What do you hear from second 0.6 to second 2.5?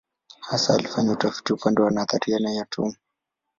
alifanya utafiti upande wa nadharia